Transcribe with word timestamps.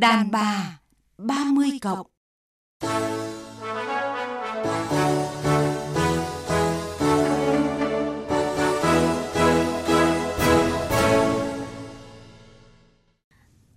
Đàn 0.00 0.30
bà 0.30 0.78
30 1.18 1.70
cộng 1.82 2.06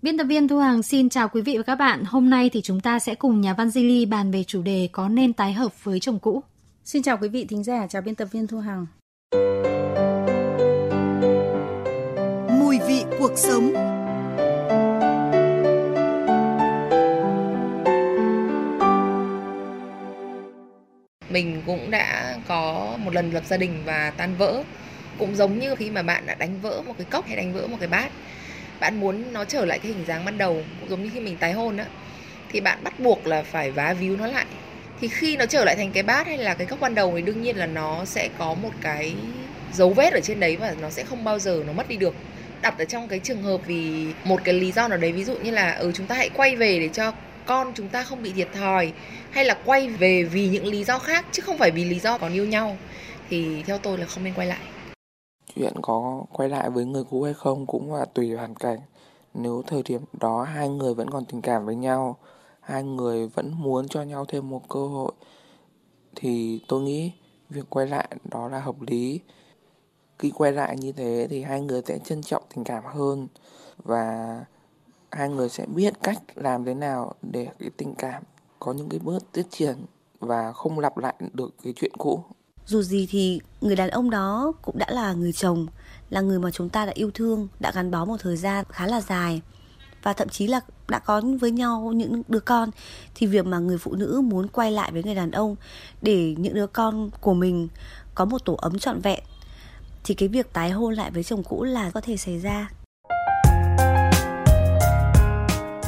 Biên 0.02 0.18
tập 0.18 0.24
viên 0.24 0.48
Thu 0.48 0.58
Hằng 0.60 0.84
xin 0.84 1.10
chào 1.10 1.30
quý 1.30 1.42
vị 1.42 1.58
và 1.58 1.64
các 1.64 1.76
bạn. 1.76 2.04
Hôm 2.06 2.30
nay 2.30 2.50
thì 2.50 2.62
chúng 2.62 2.82
ta 2.82 3.00
sẽ 3.00 3.16
cùng 3.16 3.42
nhà 3.42 3.54
văn 3.54 3.68
Zili 3.68 4.10
bàn 4.10 4.32
về 4.32 4.44
chủ 4.44 4.62
đề 4.62 4.90
có 4.92 5.10
nên 5.10 5.34
tái 5.34 5.54
hợp 5.54 5.84
với 5.84 6.00
chồng 6.00 6.20
cũ. 6.20 6.44
Xin 6.84 7.04
chào 7.04 7.18
quý 7.18 7.30
vị 7.30 7.46
thính 7.50 7.64
giả, 7.64 7.88
chào 7.88 8.02
biên 8.02 8.16
tập 8.16 8.28
viên 8.32 8.48
Thu 8.48 8.60
Hằng. 8.60 8.86
Mùi 12.60 12.80
vị 12.88 13.04
cuộc 13.20 13.32
sống 13.36 13.95
mình 21.36 21.62
cũng 21.66 21.92
đã 21.92 22.36
có 22.48 22.94
một 23.04 23.14
lần 23.14 23.32
lập 23.32 23.44
gia 23.46 23.58
đình 23.58 23.82
và 23.86 24.12
tan 24.18 24.36
vỡ. 24.38 24.64
Cũng 25.18 25.36
giống 25.36 25.60
như 25.60 25.76
khi 25.76 25.90
mà 25.90 26.02
bạn 26.02 26.26
đã 26.26 26.36
đánh 26.36 26.62
vỡ 26.62 26.82
một 26.88 26.94
cái 26.98 27.08
cốc 27.10 27.28
hay 27.28 27.36
đánh 27.36 27.54
vỡ 27.54 27.68
một 27.68 27.78
cái 27.80 27.88
bát, 27.88 28.12
bạn 28.80 29.00
muốn 29.00 29.34
nó 29.34 29.46
trở 29.46 29.66
lại 29.66 29.80
cái 29.80 29.92
hình 29.92 30.06
dáng 30.06 30.26
ban 30.26 30.38
đầu, 30.38 30.64
cũng 30.80 30.90
giống 30.90 31.04
như 31.04 31.10
khi 31.14 31.20
mình 31.20 31.38
tái 31.38 31.54
hôn 31.54 31.78
á, 31.78 31.86
thì 32.52 32.62
bạn 32.62 32.78
bắt 32.84 33.00
buộc 33.00 33.28
là 33.28 33.44
phải 33.44 33.72
vá 33.72 33.94
víu 33.94 34.18
nó 34.18 34.28
lại. 34.28 34.46
Thì 35.02 35.08
khi 35.08 35.38
nó 35.38 35.46
trở 35.46 35.66
lại 35.66 35.76
thành 35.76 35.92
cái 35.92 36.04
bát 36.04 36.28
hay 36.28 36.38
là 36.38 36.54
cái 36.54 36.68
cốc 36.68 36.80
ban 36.80 36.96
đầu 36.96 37.14
thì 37.16 37.22
đương 37.22 37.42
nhiên 37.42 37.58
là 37.58 37.66
nó 37.66 38.06
sẽ 38.06 38.30
có 38.38 38.54
một 38.54 38.72
cái 38.82 39.14
dấu 39.74 39.90
vết 39.94 40.14
ở 40.14 40.20
trên 40.24 40.40
đấy 40.40 40.56
và 40.56 40.76
nó 40.82 40.90
sẽ 40.90 41.04
không 41.04 41.24
bao 41.24 41.40
giờ 41.40 41.64
nó 41.68 41.74
mất 41.74 41.90
đi 41.90 41.98
được. 41.98 42.16
Đặt 42.62 42.78
ở 42.78 42.86
trong 42.86 43.08
cái 43.08 43.20
trường 43.20 43.44
hợp 43.44 43.62
vì 43.66 44.08
một 44.24 44.42
cái 44.44 44.54
lý 44.54 44.72
do 44.72 44.88
nào 44.88 44.98
đấy, 44.98 45.12
ví 45.12 45.24
dụ 45.24 45.36
như 45.36 45.52
là 45.52 45.74
ừ 45.74 45.92
chúng 45.96 46.08
ta 46.08 46.16
hãy 46.16 46.30
quay 46.30 46.56
về 46.56 46.80
để 46.80 46.90
cho 46.94 47.12
con 47.46 47.72
chúng 47.76 47.90
ta 47.90 48.04
không 48.04 48.24
bị 48.24 48.34
thiệt 48.34 48.50
thòi, 48.54 48.94
hay 49.32 49.46
là 49.46 49.58
quay 49.66 49.90
về 49.90 50.24
vì 50.24 50.50
những 50.50 50.66
lý 50.66 50.84
do 50.84 51.00
khác, 51.00 51.26
chứ 51.32 51.42
không 51.42 51.58
phải 51.58 51.72
vì 51.72 51.86
lý 51.86 52.00
do 52.00 52.18
còn 52.18 52.34
yêu 52.34 52.46
nhau, 52.46 52.78
thì 53.30 53.64
theo 53.64 53.78
tôi 53.78 53.98
là 53.98 54.06
không 54.06 54.24
nên 54.24 54.34
quay 54.34 54.48
lại. 54.48 54.60
Chuyện 55.56 55.74
có 55.82 56.26
quay 56.34 56.50
lại 56.50 56.70
với 56.70 56.86
người 56.86 57.04
cũ 57.10 57.24
hay 57.24 57.34
không 57.34 57.66
cũng 57.66 57.94
là 57.94 58.06
tùy 58.06 58.36
hoàn 58.36 58.56
cảnh. 58.56 58.80
Nếu 59.34 59.64
thời 59.68 59.84
điểm 59.84 60.02
đó 60.14 60.44
hai 60.44 60.70
người 60.70 60.94
vẫn 60.94 61.10
còn 61.10 61.26
tình 61.26 61.42
cảm 61.42 61.66
với 61.66 61.76
nhau, 61.76 62.18
hai 62.62 62.84
người 62.84 63.28
vẫn 63.28 63.54
muốn 63.58 63.88
cho 63.88 64.04
nhau 64.04 64.26
thêm 64.26 64.50
một 64.50 64.70
cơ 64.70 64.88
hội, 64.88 65.12
thì 66.16 66.60
tôi 66.68 66.82
nghĩ 66.82 67.12
việc 67.50 67.66
quay 67.70 67.88
lại 67.88 68.08
đó 68.24 68.48
là 68.48 68.60
hợp 68.60 68.82
lý. 68.82 69.20
Khi 70.20 70.32
quay 70.36 70.52
lại 70.52 70.78
như 70.78 70.92
thế 70.92 71.28
thì 71.30 71.42
hai 71.42 71.62
người 71.62 71.82
sẽ 71.86 72.00
trân 72.00 72.22
trọng 72.22 72.44
tình 72.56 72.64
cảm 72.64 72.84
hơn 72.86 73.28
và 73.78 74.40
hai 75.16 75.30
người 75.30 75.50
sẽ 75.50 75.66
biết 75.66 75.94
cách 76.04 76.22
làm 76.36 76.66
thế 76.66 76.74
nào 76.74 77.14
để 77.22 77.48
cái 77.60 77.70
tình 77.78 77.96
cảm 77.96 78.24
có 78.60 78.74
những 78.74 78.90
cái 78.90 79.00
bước 79.00 79.24
tiến 79.32 79.46
triển 79.50 79.76
và 80.20 80.52
không 80.52 80.80
lặp 80.80 80.98
lại 80.98 81.16
được 81.34 81.56
cái 81.64 81.74
chuyện 81.76 81.92
cũ. 81.98 82.24
Dù 82.66 82.82
gì 82.82 83.08
thì 83.10 83.40
người 83.62 83.76
đàn 83.76 83.90
ông 83.90 84.10
đó 84.10 84.54
cũng 84.62 84.78
đã 84.78 84.86
là 84.90 85.14
người 85.14 85.34
chồng, 85.34 85.68
là 86.10 86.22
người 86.22 86.40
mà 86.40 86.52
chúng 86.52 86.70
ta 86.70 86.86
đã 86.86 86.92
yêu 86.96 87.12
thương, 87.14 87.48
đã 87.60 87.72
gắn 87.76 87.92
bó 87.92 88.06
một 88.06 88.18
thời 88.20 88.38
gian 88.38 88.66
khá 88.70 88.88
là 88.88 89.02
dài. 89.02 89.42
Và 90.04 90.14
thậm 90.14 90.30
chí 90.30 90.48
là 90.48 90.60
đã 90.88 91.00
có 91.00 91.22
với 91.42 91.52
nhau 91.52 91.92
những 91.96 92.22
đứa 92.28 92.40
con, 92.40 92.70
thì 93.16 93.28
việc 93.28 93.46
mà 93.46 93.60
người 93.60 93.78
phụ 93.78 93.96
nữ 93.96 94.22
muốn 94.24 94.48
quay 94.48 94.72
lại 94.72 94.92
với 94.92 95.04
người 95.04 95.16
đàn 95.16 95.32
ông 95.32 95.56
để 96.02 96.36
những 96.38 96.54
đứa 96.54 96.68
con 96.68 97.10
của 97.22 97.34
mình 97.34 97.68
có 98.16 98.26
một 98.26 98.46
tổ 98.46 98.54
ấm 98.54 98.80
trọn 98.80 99.00
vẹn, 99.00 99.24
thì 100.04 100.14
cái 100.14 100.30
việc 100.30 100.54
tái 100.54 100.72
hôn 100.72 100.94
lại 100.94 101.12
với 101.12 101.24
chồng 101.24 101.44
cũ 101.44 101.64
là 101.64 101.92
có 101.92 102.02
thể 102.02 102.18
xảy 102.18 102.40
ra. 102.40 102.70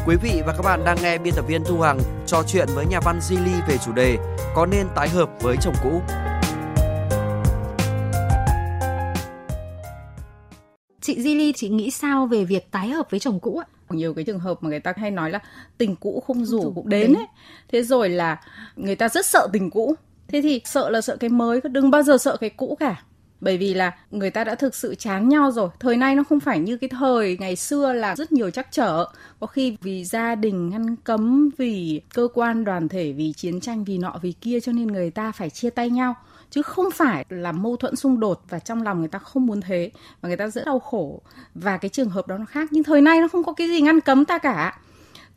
Quý 0.07 0.15
vị 0.15 0.41
và 0.45 0.53
các 0.53 0.61
bạn 0.63 0.85
đang 0.85 0.97
nghe 1.01 1.17
biên 1.17 1.33
tập 1.35 1.45
viên 1.47 1.63
Thu 1.63 1.79
Hằng 1.79 1.99
trò 2.27 2.43
chuyện 2.47 2.67
với 2.75 2.85
nhà 2.85 2.99
văn 3.05 3.19
Zili 3.19 3.67
về 3.67 3.77
chủ 3.85 3.91
đề 3.93 4.17
có 4.55 4.65
nên 4.65 4.87
tái 4.95 5.09
hợp 5.09 5.29
với 5.41 5.57
chồng 5.61 5.73
cũ. 5.83 6.01
Chị 11.01 11.19
Zili, 11.19 11.51
chị 11.55 11.69
nghĩ 11.69 11.91
sao 11.91 12.27
về 12.27 12.45
việc 12.45 12.71
tái 12.71 12.89
hợp 12.89 13.07
với 13.09 13.19
chồng 13.19 13.39
cũ 13.39 13.57
ạ? 13.57 13.67
nhiều 13.89 14.13
cái 14.13 14.23
trường 14.23 14.39
hợp 14.39 14.63
mà 14.63 14.69
người 14.69 14.79
ta 14.79 14.93
hay 14.97 15.11
nói 15.11 15.31
là 15.31 15.39
tình 15.77 15.95
cũ 15.95 16.23
không 16.27 16.45
rủ 16.45 16.71
cũng 16.75 16.89
đến 16.89 17.13
ấy. 17.13 17.27
Thế 17.67 17.83
rồi 17.83 18.09
là 18.09 18.41
người 18.75 18.95
ta 18.95 19.09
rất 19.09 19.25
sợ 19.25 19.47
tình 19.53 19.69
cũ. 19.69 19.95
Thế 20.27 20.41
thì 20.41 20.61
sợ 20.65 20.89
là 20.89 21.01
sợ 21.01 21.17
cái 21.17 21.29
mới, 21.29 21.61
đừng 21.71 21.91
bao 21.91 22.03
giờ 22.03 22.17
sợ 22.17 22.37
cái 22.37 22.49
cũ 22.49 22.77
cả 22.79 23.03
bởi 23.41 23.57
vì 23.57 23.73
là 23.73 23.91
người 24.11 24.29
ta 24.29 24.43
đã 24.43 24.55
thực 24.55 24.75
sự 24.75 24.95
chán 24.95 25.29
nhau 25.29 25.51
rồi. 25.51 25.69
Thời 25.79 25.97
nay 25.97 26.15
nó 26.15 26.23
không 26.23 26.39
phải 26.39 26.59
như 26.59 26.77
cái 26.77 26.89
thời 26.89 27.37
ngày 27.39 27.55
xưa 27.55 27.93
là 27.93 28.15
rất 28.15 28.31
nhiều 28.31 28.49
trắc 28.49 28.67
trở. 28.71 29.05
Có 29.39 29.47
khi 29.47 29.77
vì 29.81 30.05
gia 30.05 30.35
đình 30.35 30.69
ngăn 30.69 30.95
cấm, 30.95 31.49
vì 31.57 32.01
cơ 32.13 32.27
quan 32.33 32.63
đoàn 32.63 32.87
thể, 32.87 33.11
vì 33.11 33.33
chiến 33.33 33.59
tranh, 33.59 33.83
vì 33.83 33.97
nọ, 33.97 34.19
vì 34.21 34.31
kia 34.31 34.59
cho 34.59 34.71
nên 34.71 34.87
người 34.87 35.11
ta 35.11 35.31
phải 35.31 35.49
chia 35.49 35.69
tay 35.69 35.89
nhau. 35.89 36.15
Chứ 36.49 36.61
không 36.61 36.91
phải 36.91 37.25
là 37.29 37.51
mâu 37.51 37.75
thuẫn 37.75 37.95
xung 37.95 38.19
đột 38.19 38.41
và 38.49 38.59
trong 38.59 38.83
lòng 38.83 38.99
người 38.99 39.07
ta 39.07 39.19
không 39.19 39.45
muốn 39.45 39.61
thế 39.61 39.91
và 40.21 40.27
người 40.27 40.37
ta 40.37 40.47
rất 40.47 40.65
đau 40.65 40.79
khổ. 40.79 41.21
Và 41.55 41.77
cái 41.77 41.89
trường 41.89 42.09
hợp 42.09 42.27
đó 42.27 42.37
nó 42.37 42.45
khác. 42.45 42.69
Nhưng 42.71 42.83
thời 42.83 43.01
nay 43.01 43.21
nó 43.21 43.27
không 43.27 43.43
có 43.43 43.53
cái 43.53 43.67
gì 43.67 43.81
ngăn 43.81 44.01
cấm 44.01 44.25
ta 44.25 44.37
cả 44.37 44.79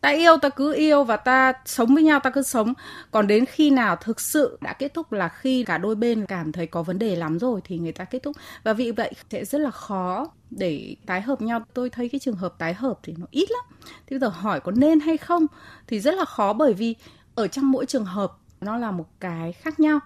ta 0.01 0.09
yêu 0.09 0.37
ta 0.43 0.49
cứ 0.49 0.75
yêu 0.75 1.05
và 1.05 1.17
ta 1.17 1.53
sống 1.65 1.95
với 1.95 2.03
nhau 2.03 2.21
ta 2.21 2.31
cứ 2.31 2.43
sống. 2.43 2.75
Còn 3.11 3.27
đến 3.27 3.45
khi 3.47 3.71
nào 3.71 3.97
thực 3.97 4.21
sự 4.21 4.59
đã 4.61 4.73
kết 4.73 4.95
thúc 4.95 5.13
là 5.13 5.29
khi 5.29 5.65
cả 5.65 5.79
đôi 5.79 5.95
bên 5.95 6.27
cảm 6.27 6.53
thấy 6.53 6.67
có 6.67 6.83
vấn 6.83 6.99
đề 6.99 7.17
lắm 7.17 7.39
rồi 7.39 7.61
thì 7.65 7.79
người 7.79 7.93
ta 7.93 8.05
kết 8.05 8.23
thúc. 8.23 8.37
Và 8.65 8.73
vì 8.73 8.91
vậy 8.91 9.13
sẽ 9.31 9.45
rất 9.45 9.59
là 9.59 9.71
khó 9.71 10.27
để 10.51 10.97
tái 11.07 11.21
hợp 11.21 11.41
nhau. 11.41 11.61
Tôi 11.75 11.91
thấy 11.91 12.09
cái 12.09 12.19
trường 12.19 12.37
hợp 12.37 12.55
tái 12.59 12.75
hợp 12.75 12.99
thì 13.03 13.15
nó 13.19 13.27
ít 13.31 13.51
lắm. 13.51 13.65
Thế 13.81 14.07
bây 14.11 14.19
giờ 14.19 14.29
hỏi 14.29 14.61
có 14.61 14.73
nên 14.73 15.01
hay 15.01 15.17
không 15.17 15.47
thì 15.87 16.01
rất 16.01 16.15
là 16.15 16.25
khó 16.25 16.53
bởi 16.53 16.75
vì 16.75 16.95
ở 17.35 17.49
trong 17.49 17.71
mỗi 17.73 17.87
trường 17.87 18.05
hợp 18.05 18.33
nó 18.61 18.77
là 18.77 18.91
một 18.91 19.07
cái 19.21 19.53
khác 19.53 19.81
nhau. 19.81 19.99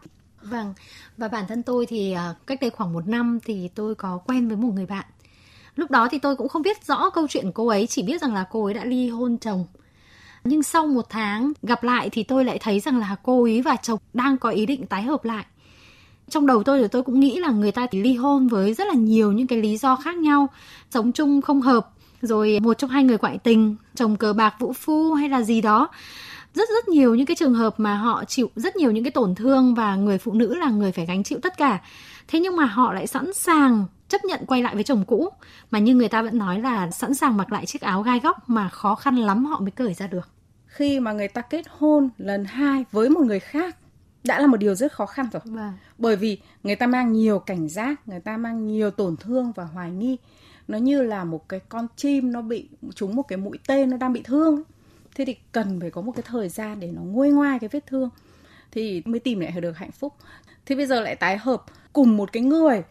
Vâng, 0.43 0.75
và 1.17 1.29
bản 1.29 1.45
thân 1.49 1.63
tôi 1.63 1.87
thì 1.87 2.13
à, 2.13 2.35
cách 2.47 2.59
đây 2.61 2.71
khoảng 2.71 2.93
một 2.93 3.09
năm 3.09 3.39
thì 3.45 3.69
tôi 3.75 3.95
có 3.95 4.19
quen 4.27 4.49
với 4.49 4.57
một 4.57 4.73
người 4.75 4.87
bạn. 4.87 5.05
Lúc 5.77 5.91
đó 5.91 6.09
thì 6.11 6.19
tôi 6.19 6.37
cũng 6.37 6.49
không 6.49 6.63
biết 6.63 6.87
rõ 6.87 7.11
câu 7.11 7.27
chuyện 7.29 7.53
cô 7.55 7.67
ấy, 7.67 7.87
chỉ 7.87 8.03
biết 8.03 8.21
rằng 8.21 8.35
là 8.35 8.45
cô 8.51 8.65
ấy 8.65 8.75
đã 8.75 8.85
ly 8.85 9.09
hôn 9.09 9.39
chồng 9.39 9.67
nhưng 10.45 10.63
sau 10.63 10.87
một 10.87 11.07
tháng 11.09 11.53
gặp 11.63 11.85
lại 11.85 12.11
thì 12.11 12.23
tôi 12.23 12.45
lại 12.45 12.59
thấy 12.59 12.81
rằng 12.81 12.99
là 12.99 13.17
cô 13.23 13.45
ý 13.45 13.61
và 13.61 13.77
chồng 13.77 13.99
đang 14.13 14.39
có 14.39 14.51
ý 14.51 14.67
định 14.67 14.87
tái 14.87 15.03
hợp 15.03 15.25
lại. 15.25 15.45
Trong 16.31 16.47
đầu 16.47 16.63
tôi 16.63 16.83
thì 16.83 16.89
tôi 16.89 17.03
cũng 17.03 17.21
nghĩ 17.21 17.39
là 17.39 17.51
người 17.51 17.73
ta 17.73 17.87
thì 17.91 18.03
ly 18.03 18.15
hôn 18.15 18.49
với 18.49 18.75
rất 18.75 18.87
là 18.87 18.95
nhiều 18.95 19.33
những 19.33 19.47
cái 19.47 19.59
lý 19.59 19.77
do 19.77 19.97
khác 19.97 20.17
nhau, 20.17 20.49
sống 20.91 21.13
chung 21.13 21.43
không 21.43 21.61
hợp, 21.61 21.91
rồi 22.23 22.61
một 22.61 22.79
trong 22.79 22.91
hai 22.91 23.05
người 23.05 23.19
ngoại 23.21 23.39
tình, 23.39 23.77
chồng 23.95 24.17
cờ 24.17 24.33
bạc 24.33 24.55
vũ 24.59 24.73
phu 24.73 25.15
hay 25.15 25.29
là 25.29 25.43
gì 25.43 25.61
đó. 25.61 25.89
Rất 26.55 26.69
rất 26.69 26.89
nhiều 26.89 27.15
những 27.15 27.27
cái 27.27 27.37
trường 27.37 27.55
hợp 27.55 27.81
mà 27.81 27.97
họ 27.97 28.25
chịu 28.25 28.51
rất 28.57 28.77
nhiều 28.77 28.91
những 28.91 29.05
cái 29.05 29.11
tổn 29.11 29.35
thương 29.35 29.75
và 29.75 29.97
người 29.97 30.19
phụ 30.19 30.33
nữ 30.33 30.55
là 30.55 30.71
người 30.71 30.93
phải 30.93 31.07
gánh 31.07 31.23
chịu 31.23 31.39
tất 31.43 31.57
cả. 31.57 31.81
Thế 32.29 32.41
nhưng 32.41 32.57
mà 32.57 32.65
họ 32.65 32.93
lại 32.93 33.07
sẵn 33.07 33.33
sàng 33.33 33.85
chấp 34.09 34.25
nhận 34.25 34.41
quay 34.47 34.63
lại 34.63 34.75
với 34.75 34.85
chồng 34.85 35.05
cũ, 35.07 35.29
mà 35.71 35.79
như 35.79 35.95
người 35.95 36.09
ta 36.09 36.23
vẫn 36.23 36.39
nói 36.39 36.61
là 36.61 36.91
sẵn 36.91 37.15
sàng 37.15 37.37
mặc 37.37 37.53
lại 37.53 37.67
chiếc 37.67 37.83
áo 37.83 38.03
gai 38.03 38.21
góc 38.21 38.49
mà 38.49 38.69
khó 38.69 38.95
khăn 38.95 39.17
lắm 39.17 39.45
họ 39.45 39.61
mới 39.61 39.71
cởi 39.71 39.95
ra 39.95 40.07
được 40.07 40.34
khi 40.75 41.01
mà 41.01 41.13
người 41.13 41.29
ta 41.29 41.41
kết 41.41 41.65
hôn 41.69 42.09
lần 42.19 42.45
hai 42.45 42.85
với 42.93 43.09
một 43.11 43.21
người 43.21 43.41
khác 43.41 43.77
đã 44.25 44.41
là 44.41 44.47
một 44.47 44.57
điều 44.57 44.75
rất 44.75 44.93
khó 44.93 45.07
khăn 45.07 45.27
rồi. 45.33 45.43
Vâng. 45.45 45.73
bởi 45.99 46.17
vì 46.17 46.39
người 46.63 46.77
ta 46.77 46.87
mang 46.87 47.13
nhiều 47.13 47.39
cảnh 47.39 47.69
giác 47.69 48.09
người 48.09 48.21
ta 48.21 48.37
mang 48.37 48.67
nhiều 48.67 48.91
tổn 48.91 49.17
thương 49.17 49.53
và 49.53 49.65
hoài 49.65 49.91
nghi. 49.91 50.17
Nó 50.69 50.79
như 50.79 51.03
là 51.03 51.25
một 51.25 51.49
cái 51.49 51.61
con 51.69 51.87
chim 51.97 52.33
nó 52.33 52.43
bị 52.43 52.69
trúng 52.95 53.17
một 53.17 53.23
cái 53.23 53.37
mũi 53.37 53.59
tên 53.67 53.91
nó 53.91 53.97
đang 53.97 54.13
bị 54.13 54.23
thương. 54.25 54.63
Thế 55.15 55.25
thì 55.25 55.37
cần 55.53 55.81
phải 55.81 55.91
có 55.91 56.01
một 56.01 56.13
cái 56.17 56.23
thời 56.27 56.49
gian 56.49 56.81
để 56.81 56.91
nó 56.93 57.03
nguôi 57.03 57.31
ngoai 57.31 57.59
cái 57.59 57.69
vết 57.69 57.87
thương 57.87 58.11
thì 58.73 59.03
mới 59.05 59.21
tìm 59.21 59.41
lại 59.41 59.61
được 59.61 59.77
hạnh 59.77 59.93
phúc. 59.93 60.15
Thì 60.67 60.75
bây 60.75 60.87
giờ 60.87 61.01
lại 61.01 61.17
tái 61.17 61.39
hợp 61.39 61.65
cùng 61.93 62.17
một 62.17 62.33
cái 62.33 62.43
người 62.43 62.83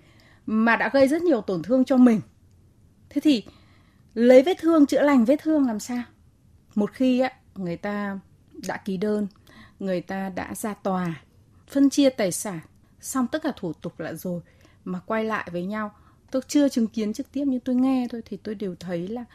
mà 0.46 0.76
đã 0.76 0.90
gây 0.94 1.08
rất 1.08 1.22
nhiều 1.22 1.42
tổn 1.42 1.64
thương 1.64 1.86
cho 1.86 1.98
mình. 1.98 2.22
Thế 3.10 3.22
thì 3.22 3.44
lấy 4.14 4.44
vết 4.44 4.58
thương 4.60 4.86
chữa 4.86 5.02
lành 5.02 5.26
vết 5.26 5.36
thương 5.44 5.68
làm 5.68 5.80
sao? 5.80 6.04
Một 6.76 6.92
khi 6.94 7.20
á 7.20 7.32
người 7.56 7.78
ta 7.78 8.20
đã 8.68 8.78
ký 8.78 8.98
đơn 8.98 9.28
người 9.80 10.02
ta 10.02 10.30
đã 10.30 10.56
ra 10.56 10.74
tòa 10.74 11.22
phân 11.68 11.90
chia 11.90 12.10
tài 12.10 12.32
sản 12.32 12.60
xong 13.02 13.28
tất 13.28 13.44
cả 13.44 13.52
thủ 13.58 13.74
tục 13.74 14.00
lại 14.00 14.16
rồi. 14.16 14.42
Mà 14.86 15.00
quay 15.00 15.24
lại 15.24 15.50
với 15.52 15.66
nhau 15.66 15.92
tôi 16.32 16.42
chưa 16.48 16.70
chứng 16.70 16.88
kiến 16.88 17.14
trực 17.14 17.32
tiếp 17.32 17.44
nhưng 17.48 17.60
tôi 17.60 17.76
nghe 17.76 18.08
thôi 18.12 18.22
thì 18.26 18.38
tôi 18.38 18.56
đều 18.56 18.76
thấy 18.80 19.08
là 19.08 19.26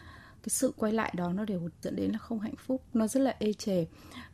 cái 0.43 0.49
sự 0.49 0.73
quay 0.77 0.93
lại 0.93 1.13
đó 1.17 1.33
nó 1.33 1.45
đều 1.45 1.69
dẫn 1.83 1.97
đến 1.97 2.11
là 2.11 2.19
không 2.19 2.41
hạnh 2.41 2.55
phúc 2.67 2.83
nó 2.95 3.07
rất 3.07 3.21
là 3.21 3.35
ê 3.39 3.53
chề. 3.53 3.87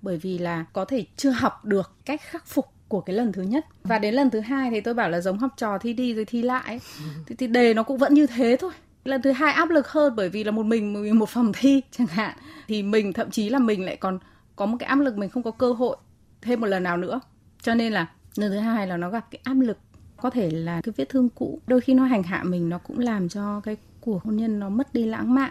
Bởi 0.03 0.17
vì 0.17 0.39
là 0.39 0.65
có 0.73 0.85
thể 0.85 1.07
chưa 1.17 1.31
học 1.31 1.65
được 1.65 1.93
cách 2.05 2.21
khắc 2.23 2.47
phục 2.47 2.67
của 2.89 3.01
cái 3.01 3.17
lần 3.17 3.33
thứ 3.33 3.43
nhất. 3.43 3.67
Và 3.83 3.99
đến 3.99 4.15
lần 4.15 4.31
thứ 4.31 4.41
hai 4.41 4.71
thì 4.71 4.81
tôi 4.81 4.95
bảo 4.95 5.11
là 5.11 5.21
giống 5.21 5.39
học 5.39 5.51
trò 5.57 5.79
thi 5.79 5.93
đi 5.93 6.15
rồi 6.15 6.25
thi 6.25 6.43
lại. 6.43 6.81
Thì, 7.27 7.35
thì 7.35 7.47
đề 7.47 7.75
nó 7.75 7.83
cũng 7.83 7.99
vẫn 7.99 8.15
như 8.15 8.27
thế 8.27 8.57
thôi 8.61 8.73
lần 9.05 9.23
thứ 9.23 9.33
hai 9.33 9.53
áp 9.53 9.71
lực 9.71 9.89
hơn 9.89 10.17
bởi 10.17 10.29
vì 10.29 10.45
là 10.45 10.51
một 10.51 10.67
mình 10.67 10.93
mình 10.93 11.19
một 11.19 11.29
phòng 11.29 11.53
thi 11.55 11.83
chẳng 11.91 12.07
hạn. 12.07 12.37
Thì 12.69 12.83
mình 12.83 13.13
thậm 13.13 13.31
chí 13.31 13.49
là 13.49 13.59
mình 13.59 13.85
lại 13.85 13.97
còn 13.97 14.19
có 14.57 14.67
một 14.67 14.77
cái 14.81 14.89
áp 14.89 14.97
lực 14.97 15.17
mình 15.17 15.31
không 15.31 15.43
có 15.43 15.51
cơ 15.51 15.73
hội 15.73 15.97
thêm 16.43 16.61
một 16.61 16.67
lần 16.67 16.83
nào 16.83 16.97
nữa. 16.97 17.21
Cho 17.63 17.75
nên 17.75 17.93
là 17.93 18.07
lần 18.37 18.51
thứ 18.51 18.59
hai 18.59 18.87
là 18.87 18.97
nó 18.97 19.11
gặp 19.11 19.27
cái 19.31 19.41
áp 19.45 19.55
lực 19.55 19.79
có 20.17 20.31
thể 20.31 20.51
là 20.51 20.81
cái 20.81 20.93
vết 20.97 21.09
thương 21.09 21.29
cũ. 21.29 21.61
Đôi 21.67 21.81
khi 21.81 21.95
nó 21.95 22.05
hành 22.05 22.23
hạ 22.23 22.43
mình 22.45 22.69
nó 22.69 22.79
cũng 22.79 22.99
làm 22.99 23.29
cho 23.29 23.61
cái 23.61 23.77
cuộc 24.01 24.23
hôn 24.25 24.37
nhân 24.37 24.61
nó 24.61 24.69
mất 24.69 24.95
đi 24.95 25.05
lãng 25.05 25.35
mạn. 25.35 25.51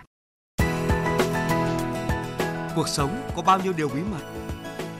Cuộc 2.75 2.87
sống 2.87 3.09
có 3.35 3.41
bao 3.41 3.59
nhiêu 3.59 3.73
điều 3.77 3.89
bí 3.89 4.01
mật? 4.11 4.21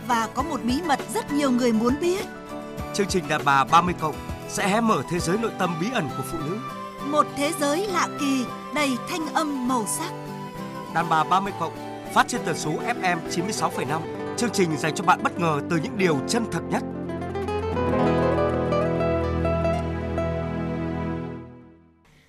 Và 0.08 0.30
có 0.34 0.44
một 0.44 0.60
bí 0.64 0.82
mật 0.88 1.00
rất 1.14 1.32
nhiều 1.32 1.52
người 1.52 1.72
muốn 1.72 1.94
biết. 2.02 2.26
Chương 2.94 3.08
trình 3.08 3.24
Đàn 3.30 3.42
bà 3.46 3.64
30 3.64 3.96
cộng 4.00 4.16
sẽ 4.48 4.68
hé 4.68 4.82
mở 4.82 5.04
thế 5.10 5.20
giới 5.20 5.38
nội 5.38 5.52
tâm 5.60 5.76
bí 5.82 5.88
ẩn 5.94 6.06
của 6.18 6.24
phụ 6.24 6.38
nữ. 6.50 6.58
Một 7.12 7.26
thế 7.36 7.52
giới 7.60 7.88
lạ 7.88 8.08
kỳ, 8.20 8.46
đầy 8.76 8.90
thanh 9.10 9.34
âm 9.34 9.68
màu 9.68 9.86
sắc. 9.88 10.12
Đàn 10.94 11.10
bà 11.10 11.24
30 11.24 11.54
cộng 11.60 11.74
phát 12.14 12.28
trên 12.28 12.42
tần 12.46 12.58
số 12.58 12.72
FM 12.72 13.18
96,5. 13.30 14.02
Chương 14.38 14.50
trình 14.54 14.78
dành 14.78 14.96
cho 14.96 15.04
bạn 15.04 15.24
bất 15.24 15.40
ngờ 15.40 15.62
từ 15.70 15.78
những 15.84 15.98
điều 15.98 16.20
chân 16.28 16.44
thật 16.52 16.62
nhất. 16.72 16.84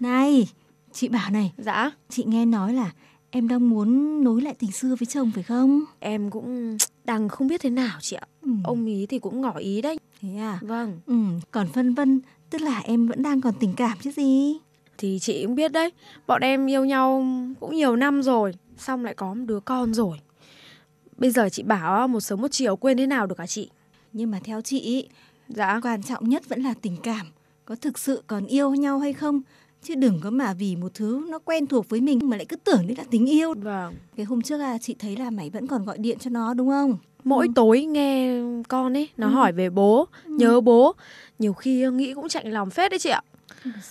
Này, 0.01 0.49
chị 0.93 1.09
bảo 1.09 1.31
này. 1.31 1.53
Dạ. 1.59 1.91
Chị 2.09 2.25
nghe 2.27 2.45
nói 2.47 2.73
là 2.73 2.91
em 3.31 3.49
đang 3.49 3.71
muốn 3.71 4.21
nối 4.25 4.43
lại 4.43 4.55
tình 4.59 4.73
xưa 4.73 4.97
với 5.01 5.07
chồng 5.07 5.31
phải 5.35 5.43
không? 5.43 5.85
Em 6.01 6.31
cũng 6.31 6.77
đang 7.05 7.29
không 7.29 7.49
biết 7.49 7.61
thế 7.61 7.71
nào 7.71 7.99
chị 8.01 8.17
ạ. 8.17 8.27
Ừ. 8.43 8.51
Ông 8.65 8.87
ý 8.87 9.07
thì 9.07 9.19
cũng 9.19 9.41
ngỏ 9.41 9.57
ý 9.57 9.83
đấy. 9.83 9.99
Thế 10.21 10.37
à? 10.37 10.59
Vâng. 10.63 11.01
Ừ, 11.07 11.15
còn 11.51 11.69
phân 11.69 11.95
vân, 11.95 12.21
tức 12.55 12.63
là 12.63 12.81
em 12.85 13.07
vẫn 13.07 13.23
đang 13.23 13.41
còn 13.41 13.55
tình 13.61 13.73
cảm 13.77 13.99
chứ 14.01 14.11
gì? 14.11 14.59
Thì 14.99 15.19
chị 15.21 15.43
cũng 15.47 15.55
biết 15.55 15.73
đấy, 15.73 15.91
bọn 16.27 16.43
em 16.43 16.71
yêu 16.71 16.85
nhau 16.85 17.27
cũng 17.61 17.75
nhiều 17.75 17.97
năm 17.97 18.23
rồi, 18.23 18.55
xong 18.77 19.05
lại 19.05 19.15
có 19.15 19.35
một 19.35 19.45
đứa 19.47 19.61
con 19.61 19.95
rồi. 19.95 20.21
Bây 21.17 21.31
giờ 21.31 21.49
chị 21.49 21.63
bảo 21.63 22.09
một 22.09 22.21
sớm 22.21 22.41
một 22.41 22.49
chiều 22.51 22.77
quên 22.77 22.97
thế 22.97 23.07
nào 23.07 23.27
được 23.27 23.39
hả 23.39 23.47
chị? 23.47 23.71
Nhưng 24.13 24.31
mà 24.31 24.41
theo 24.45 24.61
chị, 24.61 25.09
dạ. 25.49 25.81
quan 25.83 26.03
trọng 26.03 26.29
nhất 26.29 26.49
vẫn 26.49 26.63
là 26.63 26.75
tình 26.83 26.97
cảm. 27.03 27.27
Có 27.65 27.75
thực 27.75 27.99
sự 27.99 28.23
còn 28.27 28.47
yêu 28.47 28.75
nhau 28.75 28.99
hay 28.99 29.13
không? 29.13 29.43
chứ 29.83 29.95
đừng 29.95 30.21
có 30.23 30.31
mà 30.31 30.55
vì 30.55 30.77
một 30.77 30.95
thứ 30.95 31.27
nó 31.31 31.39
quen 31.39 31.67
thuộc 31.67 31.89
với 31.89 32.01
mình 32.01 32.19
mà 32.23 32.37
lại 32.37 32.47
cứ 32.47 32.57
tưởng 32.57 32.87
đấy 32.87 32.97
là 32.97 33.05
tình 33.11 33.27
yêu. 33.27 33.55
Vâng. 33.55 33.95
Cái 34.17 34.27
hôm 34.27 34.43
trước 34.43 34.57
là 34.57 34.79
chị 34.79 34.97
thấy 34.99 35.17
là 35.17 35.31
mày 35.31 35.51
vẫn 35.51 35.67
còn 35.67 35.85
gọi 35.85 35.99
điện 35.99 36.19
cho 36.21 36.31
nó 36.31 36.55
đúng 36.55 36.69
không? 36.69 36.99
Mỗi 37.25 37.47
ừ. 37.47 37.53
tối 37.55 37.85
nghe 37.85 38.41
con 38.69 38.97
ấy 38.97 39.09
nó 39.17 39.27
ừ. 39.27 39.31
hỏi 39.31 39.53
về 39.53 39.71
bố, 39.71 40.09
ừ. 40.25 40.31
nhớ 40.39 40.61
bố, 40.61 40.93
nhiều 41.39 41.53
khi 41.53 41.87
nghĩ 41.93 42.15
cũng 42.15 42.29
chạnh 42.29 42.53
lòng 42.53 42.71
phết 42.71 42.91
đấy 42.91 42.99
chị 42.99 43.11
ạ. 43.11 43.23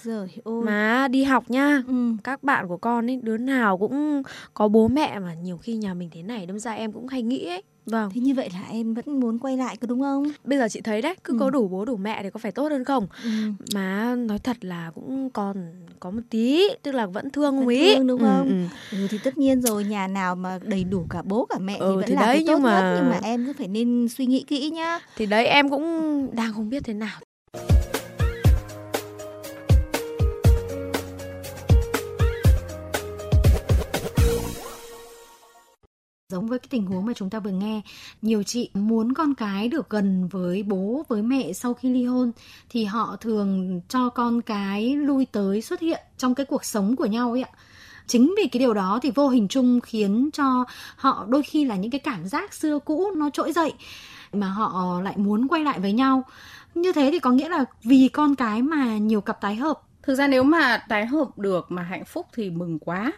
Giời 0.01 0.27
ơi. 0.44 0.62
Mà 0.63 1.07
đi 1.07 1.24
học 1.24 1.50
nha, 1.50 1.83
ừ. 1.88 1.94
các 2.24 2.44
bạn 2.44 2.68
của 2.68 2.77
con 2.77 3.09
ấy 3.09 3.19
đứa 3.24 3.38
nào 3.38 3.77
cũng 3.77 4.24
có 4.53 4.68
bố 4.68 4.88
mẹ 4.88 5.19
mà 5.19 5.33
nhiều 5.33 5.57
khi 5.57 5.75
nhà 5.75 5.94
mình 5.94 6.09
thế 6.13 6.24
này 6.24 6.45
đâm 6.45 6.59
ra 6.59 6.71
em 6.71 6.91
cũng 6.91 7.07
hay 7.07 7.21
nghĩ 7.21 7.45
ấy. 7.45 7.63
Vâng. 7.85 8.09
Thế 8.13 8.21
như 8.21 8.33
vậy 8.33 8.50
là 8.53 8.62
em 8.69 8.94
vẫn 8.94 9.19
muốn 9.19 9.39
quay 9.39 9.57
lại 9.57 9.77
có 9.77 9.88
đúng 9.88 10.01
không? 10.01 10.24
Bây 10.44 10.57
giờ 10.57 10.68
chị 10.69 10.81
thấy 10.81 11.01
đấy, 11.01 11.15
cứ 11.24 11.33
ừ. 11.33 11.38
có 11.39 11.50
đủ 11.50 11.68
bố 11.68 11.85
đủ 11.85 11.97
mẹ 11.97 12.24
thì 12.24 12.30
có 12.30 12.38
phải 12.38 12.51
tốt 12.51 12.71
hơn 12.71 12.83
không? 12.83 13.07
Ừ. 13.24 13.30
Mà 13.74 14.15
nói 14.15 14.39
thật 14.39 14.57
là 14.62 14.91
cũng 14.95 15.30
còn 15.30 15.56
có 16.00 16.12
một 16.12 16.21
tí, 16.30 16.68
tức 16.83 16.91
là 16.91 17.06
vẫn 17.06 17.30
thương 17.30 17.57
ông 17.57 17.68
ý. 17.68 17.95
Thương 17.95 18.07
đúng 18.07 18.19
ừ, 18.19 18.25
không? 18.25 18.47
Ừ, 18.91 18.97
ừ. 18.97 19.07
thì 19.09 19.18
tất 19.24 19.38
nhiên 19.38 19.62
rồi, 19.62 19.83
nhà 19.83 20.07
nào 20.07 20.35
mà 20.35 20.59
đầy 20.63 20.83
đủ 20.83 21.06
cả 21.09 21.21
bố 21.21 21.45
cả 21.45 21.59
mẹ 21.59 21.77
ừ, 21.77 21.89
thì 21.89 21.95
vẫn 21.95 22.06
thì 22.07 22.15
là 22.15 22.21
đấy, 22.21 22.35
cái 22.35 22.44
tốt 22.47 22.53
nhưng 22.53 22.63
mà... 22.63 22.81
nhất 22.81 23.00
nhưng 23.01 23.09
mà 23.09 23.19
em 23.24 23.45
cứ 23.45 23.53
phải 23.57 23.68
nên 23.68 24.07
suy 24.09 24.25
nghĩ 24.25 24.44
kỹ 24.47 24.69
nhá. 24.69 25.00
Thì 25.15 25.25
đấy 25.25 25.45
em 25.45 25.69
cũng 25.69 26.29
đang 26.36 26.53
không 26.53 26.69
biết 26.69 26.83
thế 26.83 26.94
nào. 26.94 27.19
Giống 36.33 36.47
với 36.47 36.59
cái 36.59 36.68
tình 36.69 36.85
huống 36.85 37.06
mà 37.06 37.13
chúng 37.13 37.30
ta 37.30 37.39
vừa 37.39 37.51
nghe. 37.51 37.81
Nhiều 38.21 38.44
chị 38.44 38.69
muốn 38.74 39.13
con 39.13 39.35
cái 39.35 39.68
được 39.68 39.89
gần 39.89 40.27
với 40.27 40.63
bố, 40.63 41.06
với 41.07 41.21
mẹ 41.21 41.53
sau 41.53 41.74
khi 41.74 41.89
ly 41.89 42.06
hôn, 42.06 42.31
thì 42.69 42.85
họ 42.85 43.15
thường 43.21 43.81
cho 43.89 44.09
con 44.09 44.41
cái 44.41 44.95
lui 44.95 45.25
tới 45.25 45.62
xuất 45.62 45.80
hiện 45.80 46.00
trong 46.18 46.35
cái 46.35 46.45
cuộc 46.45 46.65
sống 46.65 46.95
của 46.95 47.06
nhau 47.06 47.31
ấy 47.31 47.41
ạ. 47.44 47.50
Chính 48.07 48.33
vì 48.38 48.47
cái 48.47 48.59
điều 48.59 48.74
đó 48.74 49.00
thì 49.03 49.12
vô 49.12 49.30
hình 49.30 49.47
chung 49.47 49.80
khiến 49.81 50.30
cho 50.33 50.65
họ 50.95 51.25
đôi 51.30 51.44
khi 51.44 51.65
là 51.65 51.75
những 51.75 51.91
cái 51.91 52.00
cảm 52.00 52.27
giác 52.27 52.53
xưa 52.53 52.79
cũ 52.79 53.12
nó 53.15 53.29
trỗi 53.29 53.51
dậy 53.51 53.74
mà 54.33 54.47
họ 54.47 55.01
lại 55.01 55.18
muốn 55.18 55.47
quay 55.47 55.63
lại 55.63 55.79
với 55.79 55.94
nhau. 55.94 56.24
Như 56.75 56.91
thế 56.91 57.09
thì 57.12 57.19
có 57.19 57.31
nghĩa 57.31 57.50
là 57.50 57.65
vì 57.83 58.09
con 58.13 58.36
cái 58.36 58.62
mà 58.62 58.97
nhiều 58.97 59.21
cặp 59.21 59.41
tái 59.41 59.56
hợp. 59.56 59.81
Thực 60.03 60.15
ra 60.15 60.27
nếu 60.27 60.44
mà 60.44 60.77
tái 60.89 61.06
hợp 61.06 61.38
được 61.38 61.71
mà 61.71 61.81
hạnh 61.81 62.06
phúc 62.06 62.27
thì 62.33 62.50
mừng 62.50 62.79
quá 62.79 63.12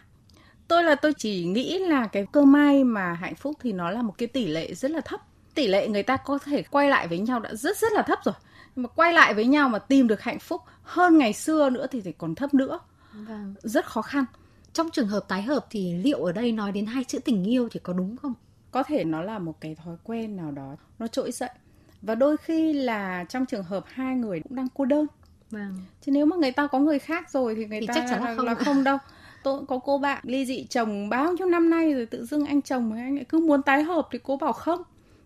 tôi 0.68 0.84
là 0.84 0.96
tôi 0.96 1.14
chỉ 1.14 1.46
nghĩ 1.46 1.80
là 1.80 2.08
cái 2.08 2.26
cơ 2.32 2.46
may 2.46 2.84
mà 2.84 3.14
hạnh 3.14 3.36
phúc 3.36 3.56
thì 3.62 3.72
nó 3.72 3.92
là 3.92 4.02
một 4.02 4.14
cái 4.18 4.28
tỷ 4.28 4.48
lệ 4.48 4.74
rất 4.74 4.92
là 4.92 5.02
thấp. 5.02 5.22
Tỷ 5.54 5.68
lệ 5.68 5.88
người 5.88 6.04
ta 6.04 6.18
có 6.18 6.38
thể 6.38 6.64
quay 6.64 6.90
lại 6.90 7.08
với 7.08 7.20
nhau 7.20 7.40
đã 7.40 7.54
rất 7.54 7.78
rất 7.78 7.92
là 7.94 8.02
thấp 8.02 8.20
rồi. 8.24 8.36
Mà 8.76 8.90
quay 8.90 9.14
lại 9.14 9.34
với 9.34 9.46
nhau 9.46 9.70
mà 9.70 9.80
tìm 9.80 10.08
được 10.08 10.22
hạnh 10.22 10.40
phúc 10.40 10.62
hơn 10.84 11.18
ngày 11.18 11.34
xưa 11.34 11.70
nữa 11.70 11.88
thì, 11.92 12.02
thì 12.02 12.12
còn 12.12 12.36
thấp 12.36 12.54
nữa. 12.54 12.80
Vâng. 13.28 13.56
rất 13.64 13.86
khó 13.86 14.02
khăn. 14.02 14.26
Trong 14.74 14.90
trường 14.90 15.08
hợp 15.08 15.26
tái 15.28 15.42
hợp 15.42 15.66
thì 15.70 15.94
liệu 15.94 16.24
ở 16.24 16.32
đây 16.32 16.52
nói 16.52 16.72
đến 16.72 16.86
hai 16.86 17.04
chữ 17.04 17.20
tình 17.20 17.44
yêu 17.44 17.70
thì 17.72 17.80
có 17.84 17.94
đúng 17.94 18.18
không? 18.18 18.34
Có 18.72 18.84
thể 18.84 19.04
nó 19.04 19.22
là 19.22 19.40
một 19.40 19.62
cái 19.62 19.76
thói 19.76 19.96
quen 20.04 20.36
nào 20.36 20.52
đó 20.52 20.76
nó 21.00 21.08
trỗi 21.08 21.32
dậy. 21.32 21.50
Và 22.02 22.16
đôi 22.16 22.38
khi 22.38 22.74
là 22.74 23.26
trong 23.30 23.46
trường 23.46 23.64
hợp 23.64 23.84
hai 23.88 24.16
người 24.16 24.40
cũng 24.40 24.56
đang 24.56 24.68
cô 24.74 24.86
đơn. 24.86 25.08
Vâng. 25.52 25.78
chứ 26.02 26.12
nếu 26.12 26.26
mà 26.26 26.36
người 26.36 26.52
ta 26.52 26.68
có 26.68 26.80
người 26.80 27.00
khác 27.00 27.30
rồi 27.32 27.56
thì 27.56 27.66
người 27.66 27.80
thì 27.82 27.88
ta 27.88 27.94
chắc 27.94 28.06
chắn 28.10 28.24
là 28.24 28.36
không, 28.36 28.46
là 28.46 28.56
không 28.56 28.84
đâu 28.84 28.98
tôi 29.46 29.66
có 29.68 29.80
cô 29.80 29.98
bạn 29.98 30.22
ly 30.24 30.46
dị 30.46 30.66
chồng 30.70 31.10
bao 31.10 31.34
nhiêu 31.34 31.48
năm 31.48 31.70
nay 31.70 31.94
rồi 31.94 32.06
tự 32.06 32.26
dưng 32.26 32.46
anh 32.46 32.62
chồng 32.62 32.94
anh 32.94 33.16
lại 33.16 33.26
cứ 33.30 33.40
muốn 33.40 33.62
tái 33.64 33.84
hợp 33.84 34.08
thì 34.12 34.20
cô 34.24 34.38
bảo 34.38 34.54
không 34.54 34.82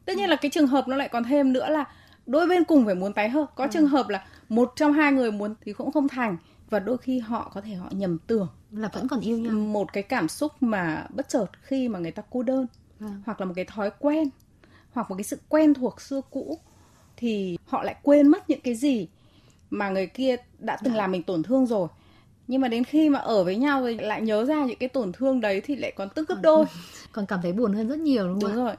tất 0.05 0.17
nhiên 0.17 0.29
là 0.29 0.35
cái 0.35 0.51
trường 0.51 0.67
hợp 0.67 0.87
nó 0.87 0.95
lại 0.95 1.09
còn 1.09 1.23
thêm 1.23 1.53
nữa 1.53 1.69
là 1.69 1.85
đôi 2.25 2.47
bên 2.47 2.63
cùng 2.63 2.85
phải 2.85 2.95
muốn 2.95 3.13
tái 3.13 3.29
hợp 3.29 3.45
có 3.55 3.63
ừ. 3.63 3.69
trường 3.73 3.87
hợp 3.87 4.09
là 4.09 4.25
một 4.49 4.73
trong 4.75 4.93
hai 4.93 5.11
người 5.11 5.31
muốn 5.31 5.55
thì 5.61 5.73
cũng 5.73 5.91
không 5.91 6.07
thành 6.07 6.37
và 6.69 6.79
đôi 6.79 6.97
khi 6.97 7.19
họ 7.19 7.51
có 7.53 7.61
thể 7.61 7.73
họ 7.73 7.87
nhầm 7.91 8.17
tưởng 8.27 8.47
là 8.71 8.89
vẫn 8.93 9.07
còn 9.07 9.19
yêu 9.19 9.37
nhau 9.37 9.53
một 9.53 9.93
cái 9.93 10.03
cảm 10.03 10.27
xúc 10.27 10.51
mà 10.59 11.05
bất 11.09 11.29
chợt 11.29 11.47
khi 11.61 11.89
mà 11.89 11.99
người 11.99 12.11
ta 12.11 12.23
cô 12.29 12.43
đơn 12.43 12.67
ừ. 12.99 13.07
hoặc 13.25 13.39
là 13.39 13.45
một 13.45 13.53
cái 13.55 13.65
thói 13.65 13.91
quen 13.99 14.29
hoặc 14.91 15.09
một 15.09 15.15
cái 15.15 15.23
sự 15.23 15.37
quen 15.49 15.73
thuộc 15.73 16.01
xưa 16.01 16.21
cũ 16.29 16.59
thì 17.17 17.57
họ 17.65 17.83
lại 17.83 17.95
quên 18.03 18.27
mất 18.27 18.49
những 18.49 18.61
cái 18.61 18.75
gì 18.75 19.07
mà 19.69 19.89
người 19.89 20.07
kia 20.07 20.35
đã 20.59 20.77
từng 20.83 20.93
dạ. 20.93 20.97
làm 20.97 21.11
mình 21.11 21.23
tổn 21.23 21.43
thương 21.43 21.65
rồi 21.65 21.87
nhưng 22.49 22.61
mà 22.61 22.67
đến 22.67 22.83
khi 22.83 23.09
mà 23.09 23.19
ở 23.19 23.43
với 23.43 23.55
nhau 23.55 23.81
rồi 23.81 23.95
lại 23.95 24.21
nhớ 24.21 24.45
ra 24.45 24.65
những 24.65 24.77
cái 24.79 24.89
tổn 24.89 25.11
thương 25.11 25.41
đấy 25.41 25.61
thì 25.61 25.75
lại 25.75 25.93
còn 25.95 26.09
tức 26.09 26.27
gấp 26.29 26.35
đôi. 26.41 26.65
còn 27.11 27.25
cảm 27.25 27.39
thấy 27.41 27.53
buồn 27.53 27.73
hơn 27.73 27.87
rất 27.87 27.99
nhiều 27.99 28.27
đúng 28.27 28.41
không 28.41 28.55
đúng 28.55 28.65
rồi. 28.65 28.75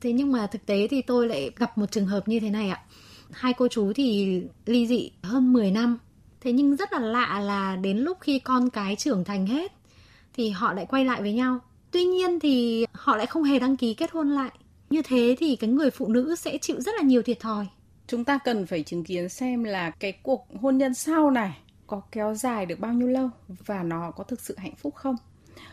Thế 0.00 0.12
nhưng 0.12 0.32
mà 0.32 0.46
thực 0.46 0.66
tế 0.66 0.88
thì 0.90 1.02
tôi 1.02 1.28
lại 1.28 1.50
gặp 1.56 1.78
một 1.78 1.90
trường 1.90 2.06
hợp 2.06 2.28
như 2.28 2.40
thế 2.40 2.50
này 2.50 2.68
ạ. 2.68 2.82
Hai 3.30 3.52
cô 3.52 3.68
chú 3.68 3.92
thì 3.92 4.40
ly 4.66 4.86
dị 4.86 5.10
hơn 5.22 5.52
10 5.52 5.70
năm. 5.70 5.98
Thế 6.40 6.52
nhưng 6.52 6.76
rất 6.76 6.92
là 6.92 6.98
lạ 6.98 7.40
là 7.40 7.76
đến 7.76 7.98
lúc 7.98 8.18
khi 8.20 8.38
con 8.38 8.70
cái 8.70 8.96
trưởng 8.96 9.24
thành 9.24 9.46
hết 9.46 9.72
thì 10.36 10.50
họ 10.50 10.72
lại 10.72 10.86
quay 10.86 11.04
lại 11.04 11.22
với 11.22 11.32
nhau. 11.32 11.58
Tuy 11.90 12.04
nhiên 12.04 12.40
thì 12.40 12.86
họ 12.92 13.16
lại 13.16 13.26
không 13.26 13.42
hề 13.42 13.58
đăng 13.58 13.76
ký 13.76 13.94
kết 13.94 14.10
hôn 14.10 14.30
lại. 14.30 14.50
Như 14.90 15.02
thế 15.02 15.36
thì 15.38 15.56
cái 15.56 15.70
người 15.70 15.90
phụ 15.90 16.08
nữ 16.08 16.34
sẽ 16.34 16.58
chịu 16.58 16.80
rất 16.80 16.94
là 16.96 17.02
nhiều 17.02 17.22
thiệt 17.22 17.40
thòi. 17.40 17.66
Chúng 18.06 18.24
ta 18.24 18.38
cần 18.44 18.66
phải 18.66 18.82
chứng 18.82 19.04
kiến 19.04 19.28
xem 19.28 19.64
là 19.64 19.90
cái 19.90 20.12
cuộc 20.22 20.46
hôn 20.60 20.78
nhân 20.78 20.94
sau 20.94 21.30
này 21.30 21.63
có 21.86 22.02
kéo 22.12 22.34
dài 22.34 22.66
được 22.66 22.80
bao 22.80 22.92
nhiêu 22.92 23.08
lâu 23.08 23.30
và 23.48 23.82
nó 23.82 24.10
có 24.10 24.24
thực 24.24 24.40
sự 24.40 24.54
hạnh 24.58 24.74
phúc 24.76 24.94
không? 24.94 25.16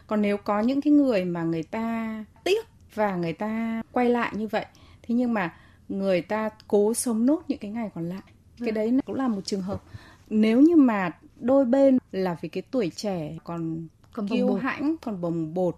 Còn 0.08 0.22
nếu 0.22 0.38
có 0.38 0.60
những 0.60 0.82
cái 0.82 0.94
người 0.94 1.26
mà 1.26 1.44
người 1.44 1.64
ta 1.64 2.26
tiếc 2.44 2.66
và 2.96 3.16
người 3.16 3.34
ta 3.34 3.82
quay 3.92 4.10
lại 4.10 4.32
như 4.36 4.48
vậy 4.48 4.66
thế 5.04 5.16
nhưng 5.16 5.34
mà 5.34 5.54
người 5.90 6.22
ta 6.22 6.50
cố 6.68 6.94
sống 6.94 7.26
nốt 7.26 7.42
những 7.48 7.60
cái 7.60 7.72
ngày 7.72 7.90
còn 7.96 8.10
lại 8.10 8.22
cái 8.60 8.72
vâng. 8.72 8.74
đấy 8.74 9.00
cũng 9.06 9.16
là 9.16 9.28
một 9.28 9.42
trường 9.46 9.62
hợp. 9.62 9.84
Nếu 10.30 10.62
như 10.62 10.76
mà 10.76 11.12
đôi 11.40 11.66
bên 11.66 11.98
là 12.12 12.38
vì 12.42 12.50
cái 12.50 12.64
tuổi 12.72 12.92
trẻ 12.96 13.38
còn 13.44 13.88
còn 14.14 14.28
kiêu 14.28 14.54
hãnh 14.54 14.96
còn 15.02 15.22
bồng 15.22 15.54
bột 15.54 15.76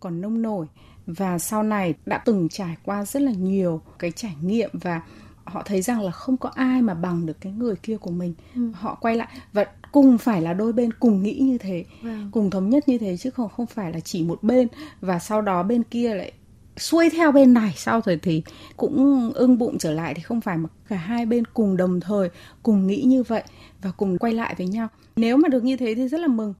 còn 0.00 0.20
nông 0.20 0.42
nổi 0.42 0.66
và 1.06 1.38
sau 1.38 1.62
này 1.62 1.94
đã 2.06 2.18
từng 2.18 2.48
trải 2.48 2.76
qua 2.84 3.04
rất 3.04 3.22
là 3.22 3.32
nhiều 3.32 3.82
cái 3.98 4.10
trải 4.10 4.36
nghiệm 4.42 4.70
và 4.72 5.02
họ 5.44 5.62
thấy 5.62 5.82
rằng 5.82 6.00
là 6.00 6.10
không 6.10 6.36
có 6.36 6.50
ai 6.54 6.82
mà 6.82 6.94
bằng 6.94 7.26
được 7.26 7.40
cái 7.40 7.52
người 7.52 7.76
kia 7.76 7.96
của 7.96 8.10
mình. 8.10 8.34
Ừ. 8.54 8.70
họ 8.74 8.94
quay 8.94 9.16
lại 9.16 9.28
và 9.52 9.64
cùng 9.92 10.18
phải 10.18 10.42
là 10.42 10.54
đôi 10.54 10.72
bên 10.72 10.92
cùng 10.92 11.22
nghĩ 11.22 11.38
như 11.38 11.58
thế 11.58 11.84
vâng. 12.02 12.30
cùng 12.32 12.50
thống 12.50 12.70
nhất 12.70 12.88
như 12.88 12.98
thế 12.98 13.16
chứ 13.16 13.30
không 13.30 13.48
không 13.48 13.66
phải 13.66 13.92
là 13.92 14.00
chỉ 14.00 14.24
một 14.24 14.42
bên. 14.42 14.68
Và 15.00 15.18
sau 15.18 15.42
đó 15.42 15.62
bên 15.62 15.82
kia 15.82 16.14
lại 16.14 16.32
xuôi 16.76 17.10
theo 17.10 17.32
bên 17.32 17.54
này. 17.54 17.74
Sau 17.76 18.00
rồi 18.04 18.18
thì 18.22 18.42
cũng 18.76 19.32
ưng 19.34 19.58
bụng 19.58 19.78
trở 19.78 19.92
lại 19.92 20.14
thì 20.14 20.22
không 20.22 20.40
phải 20.40 20.58
mà 20.58 20.68
cả 20.88 20.96
hai 20.96 21.26
bên 21.26 21.44
cùng 21.44 21.76
đồng 21.76 22.00
thời 22.00 22.28
cùng 22.62 22.86
nghĩ 22.86 23.02
như 23.02 23.22
vậy 23.22 23.42
và 23.82 23.90
cùng 23.90 24.18
quay 24.18 24.32
lại 24.32 24.54
với 24.58 24.66
nhau. 24.66 24.88
Nếu 25.16 25.36
mà 25.36 25.48
được 25.48 25.64
như 25.64 25.76
thế 25.76 25.94
thì 25.94 26.08
rất 26.08 26.20
là 26.20 26.28
mừng. 26.28 26.54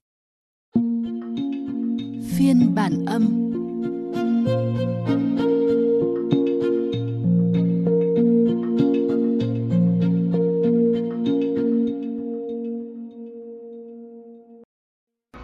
Phiên 2.37 2.75
bản 2.75 3.05
âm 3.05 3.50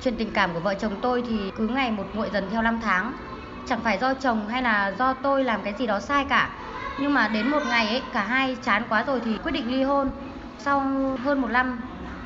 Chuyện 0.08 0.18
tình 0.18 0.32
cảm 0.34 0.54
của 0.54 0.60
vợ 0.60 0.74
chồng 0.74 0.96
tôi 1.02 1.24
thì 1.30 1.52
cứ 1.58 1.68
ngày 1.68 1.92
một 1.92 2.04
nguội 2.14 2.30
dần 2.34 2.48
theo 2.52 2.62
năm 2.62 2.80
tháng. 2.84 3.14
Chẳng 3.66 3.80
phải 3.84 3.98
do 3.98 4.14
chồng 4.14 4.48
hay 4.48 4.62
là 4.62 4.92
do 5.00 5.14
tôi 5.14 5.44
làm 5.44 5.62
cái 5.64 5.74
gì 5.80 5.88
đó 5.88 6.00
sai 6.00 6.26
cả. 6.30 6.50
Nhưng 7.00 7.14
mà 7.14 7.28
đến 7.28 7.48
một 7.52 7.60
ngày 7.70 7.88
ấy, 7.88 8.02
cả 8.14 8.24
hai 8.24 8.58
chán 8.64 8.84
quá 8.90 9.04
rồi 9.08 9.22
thì 9.26 9.38
quyết 9.44 9.52
định 9.52 9.72
ly 9.72 9.84
hôn. 9.84 10.10
Sau 10.60 10.80
hơn 11.24 11.42
một 11.42 11.48
năm, 11.48 11.80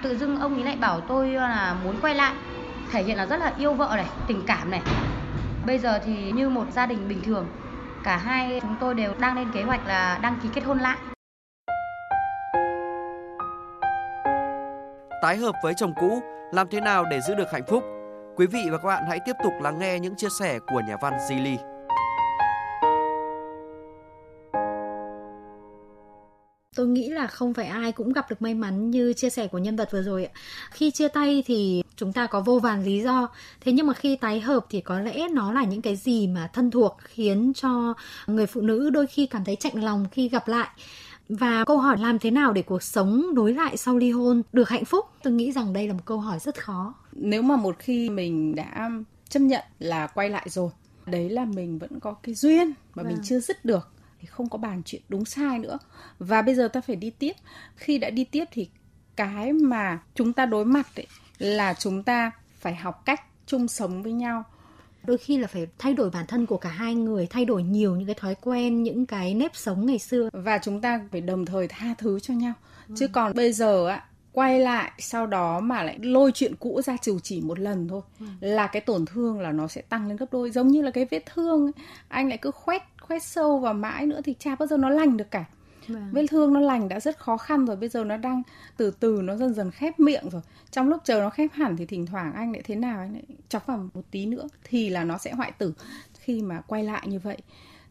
tự 0.03 0.17
dưng 0.17 0.39
ông 0.39 0.53
ấy 0.55 0.63
lại 0.63 0.75
bảo 0.75 1.01
tôi 1.01 1.29
là 1.29 1.75
muốn 1.83 1.95
quay 2.01 2.15
lại. 2.15 2.33
Thể 2.91 3.03
hiện 3.03 3.17
là 3.17 3.25
rất 3.25 3.39
là 3.39 3.53
yêu 3.57 3.73
vợ 3.73 3.93
này, 3.95 4.07
tình 4.27 4.41
cảm 4.47 4.71
này. 4.71 4.81
Bây 5.65 5.79
giờ 5.79 5.99
thì 6.05 6.31
như 6.31 6.49
một 6.49 6.65
gia 6.71 6.85
đình 6.85 7.07
bình 7.07 7.21
thường, 7.23 7.47
cả 8.03 8.17
hai 8.17 8.59
chúng 8.61 8.75
tôi 8.79 8.93
đều 8.93 9.13
đang 9.19 9.35
lên 9.35 9.51
kế 9.53 9.63
hoạch 9.63 9.87
là 9.87 10.19
đăng 10.21 10.39
ký 10.43 10.49
kết 10.53 10.63
hôn 10.63 10.79
lại. 10.79 10.97
Tái 15.21 15.37
hợp 15.37 15.55
với 15.63 15.73
chồng 15.77 15.93
cũ, 15.99 16.21
làm 16.51 16.67
thế 16.71 16.81
nào 16.81 17.05
để 17.05 17.21
giữ 17.21 17.35
được 17.35 17.51
hạnh 17.51 17.63
phúc? 17.67 17.83
Quý 18.35 18.47
vị 18.47 18.59
và 18.71 18.77
các 18.77 18.87
bạn 18.87 19.03
hãy 19.09 19.19
tiếp 19.25 19.33
tục 19.43 19.53
lắng 19.61 19.79
nghe 19.79 19.99
những 19.99 20.15
chia 20.15 20.29
sẻ 20.39 20.59
của 20.67 20.81
nhà 20.87 20.97
văn 21.01 21.13
Zili. 21.29 21.57
Tôi 26.75 26.87
nghĩ 26.87 27.09
là 27.09 27.27
không 27.27 27.53
phải 27.53 27.65
ai 27.65 27.91
cũng 27.91 28.13
gặp 28.13 28.29
được 28.29 28.41
may 28.41 28.53
mắn 28.53 28.91
như 28.91 29.13
chia 29.13 29.29
sẻ 29.29 29.47
của 29.47 29.57
nhân 29.57 29.75
vật 29.75 29.91
vừa 29.91 30.01
rồi. 30.01 30.27
Khi 30.71 30.91
chia 30.91 31.07
tay 31.07 31.43
thì 31.45 31.83
chúng 31.95 32.13
ta 32.13 32.27
có 32.27 32.39
vô 32.39 32.59
vàn 32.59 32.83
lý 32.83 33.01
do, 33.01 33.29
thế 33.61 33.71
nhưng 33.71 33.87
mà 33.87 33.93
khi 33.93 34.15
tái 34.15 34.39
hợp 34.39 34.65
thì 34.69 34.81
có 34.81 34.99
lẽ 34.99 35.27
nó 35.31 35.53
là 35.53 35.63
những 35.63 35.81
cái 35.81 35.95
gì 35.95 36.27
mà 36.27 36.49
thân 36.53 36.71
thuộc 36.71 36.97
khiến 37.03 37.51
cho 37.55 37.93
người 38.27 38.45
phụ 38.47 38.61
nữ 38.61 38.89
đôi 38.89 39.07
khi 39.07 39.25
cảm 39.25 39.43
thấy 39.45 39.55
chạnh 39.55 39.83
lòng 39.83 40.05
khi 40.11 40.29
gặp 40.29 40.47
lại. 40.47 40.69
Và 41.39 41.63
câu 41.65 41.77
hỏi 41.77 41.97
làm 41.97 42.19
thế 42.19 42.31
nào 42.31 42.53
để 42.53 42.61
cuộc 42.61 42.83
sống 42.83 43.25
nối 43.33 43.53
lại 43.53 43.77
sau 43.77 43.97
ly 43.97 44.11
hôn 44.11 44.41
được 44.53 44.69
hạnh 44.69 44.85
phúc? 44.85 45.05
Tôi 45.23 45.33
nghĩ 45.33 45.51
rằng 45.51 45.73
đây 45.73 45.87
là 45.87 45.93
một 45.93 46.05
câu 46.05 46.19
hỏi 46.19 46.39
rất 46.39 46.63
khó. 46.63 46.93
Nếu 47.11 47.41
mà 47.41 47.55
một 47.55 47.75
khi 47.79 48.09
mình 48.09 48.55
đã 48.55 48.89
chấp 49.29 49.39
nhận 49.39 49.63
là 49.79 50.07
quay 50.07 50.29
lại 50.29 50.49
rồi, 50.49 50.69
đấy 51.05 51.29
là 51.29 51.45
mình 51.45 51.79
vẫn 51.79 51.99
có 51.99 52.13
cái 52.13 52.35
duyên 52.35 52.67
mà 52.67 53.03
vâng. 53.03 53.07
mình 53.07 53.17
chưa 53.23 53.39
dứt 53.39 53.65
được 53.65 53.89
thì 54.19 54.27
không 54.27 54.49
có 54.49 54.57
bàn 54.57 54.81
chuyện 54.85 55.01
đúng 55.09 55.25
sai 55.25 55.59
nữa 55.59 55.77
và 56.19 56.41
bây 56.41 56.55
giờ 56.55 56.67
ta 56.67 56.81
phải 56.81 56.95
đi 56.95 57.09
tiếp 57.09 57.33
khi 57.75 57.97
đã 57.97 58.09
đi 58.09 58.23
tiếp 58.23 58.45
thì 58.51 58.69
cái 59.15 59.53
mà 59.53 59.99
chúng 60.15 60.33
ta 60.33 60.45
đối 60.45 60.65
mặt 60.65 60.87
ấy, 60.95 61.07
là 61.37 61.73
chúng 61.73 62.03
ta 62.03 62.31
phải 62.59 62.75
học 62.75 63.05
cách 63.05 63.21
chung 63.45 63.67
sống 63.67 64.03
với 64.03 64.11
nhau 64.11 64.43
đôi 65.03 65.17
khi 65.17 65.37
là 65.37 65.47
phải 65.47 65.67
thay 65.79 65.93
đổi 65.93 66.09
bản 66.09 66.25
thân 66.27 66.45
của 66.45 66.57
cả 66.57 66.69
hai 66.69 66.95
người 66.95 67.27
thay 67.27 67.45
đổi 67.45 67.63
nhiều 67.63 67.95
những 67.95 68.05
cái 68.05 68.15
thói 68.15 68.35
quen 68.41 68.83
những 68.83 69.05
cái 69.05 69.33
nếp 69.33 69.55
sống 69.55 69.85
ngày 69.85 69.99
xưa 69.99 70.29
và 70.33 70.57
chúng 70.57 70.81
ta 70.81 71.01
phải 71.11 71.21
đồng 71.21 71.45
thời 71.45 71.67
tha 71.67 71.93
thứ 71.97 72.19
cho 72.19 72.33
nhau 72.33 72.53
ừ. 72.87 72.95
chứ 72.97 73.07
còn 73.07 73.33
bây 73.35 73.53
giờ 73.53 73.87
á 73.87 74.03
quay 74.33 74.59
lại 74.59 74.91
sau 74.97 75.27
đó 75.27 75.59
mà 75.59 75.83
lại 75.83 75.99
lôi 76.01 76.31
chuyện 76.31 76.55
cũ 76.55 76.81
ra 76.81 76.97
trừ 77.01 77.19
chỉ 77.23 77.41
một 77.41 77.59
lần 77.59 77.87
thôi 77.87 78.01
ừ. 78.19 78.25
là 78.39 78.67
cái 78.67 78.81
tổn 78.81 79.05
thương 79.05 79.39
là 79.39 79.51
nó 79.51 79.67
sẽ 79.67 79.81
tăng 79.81 80.07
lên 80.07 80.17
gấp 80.17 80.25
đôi 80.31 80.51
giống 80.51 80.67
như 80.67 80.81
là 80.81 80.91
cái 80.91 81.07
vết 81.11 81.23
thương 81.33 81.71
anh 82.07 82.29
lại 82.29 82.37
cứ 82.41 82.51
khoét 82.51 82.81
khoét 83.01 83.23
sâu 83.23 83.59
vào 83.59 83.73
mãi 83.73 84.05
nữa 84.05 84.21
thì 84.23 84.35
chả 84.39 84.55
bao 84.55 84.67
giờ 84.67 84.77
nó 84.77 84.89
lành 84.89 85.17
được 85.17 85.31
cả 85.31 85.45
Vâng. 85.87 86.09
vết 86.11 86.25
thương 86.29 86.53
nó 86.53 86.59
lành 86.59 86.89
đã 86.89 86.99
rất 86.99 87.19
khó 87.19 87.37
khăn 87.37 87.65
rồi, 87.65 87.75
bây 87.75 87.89
giờ 87.89 88.03
nó 88.03 88.17
đang 88.17 88.41
từ 88.77 88.91
từ 88.91 89.21
nó 89.23 89.35
dần 89.35 89.53
dần 89.53 89.71
khép 89.71 89.99
miệng 89.99 90.29
rồi. 90.29 90.41
Trong 90.71 90.89
lúc 90.89 91.01
chờ 91.03 91.19
nó 91.19 91.29
khép 91.29 91.51
hẳn 91.53 91.77
thì 91.77 91.85
thỉnh 91.85 92.05
thoảng 92.05 92.33
anh 92.33 92.51
lại 92.51 92.61
thế 92.65 92.75
nào, 92.75 92.99
anh 92.99 93.13
lại 93.13 93.23
chọc 93.49 93.65
vào 93.65 93.89
một 93.93 94.01
tí 94.11 94.25
nữa 94.25 94.47
thì 94.63 94.89
là 94.89 95.03
nó 95.03 95.17
sẽ 95.17 95.31
hoại 95.31 95.51
tử. 95.51 95.73
Khi 96.19 96.41
mà 96.41 96.61
quay 96.61 96.83
lại 96.83 97.07
như 97.07 97.19
vậy 97.19 97.37